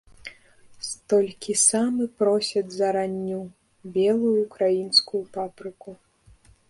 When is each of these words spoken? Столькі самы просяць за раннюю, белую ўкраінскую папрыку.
Столькі 0.91 1.53
самы 1.69 2.07
просяць 2.23 2.65
за 2.77 2.87
раннюю, 2.97 3.43
белую 3.99 4.35
ўкраінскую 4.45 5.23
папрыку. 5.37 5.91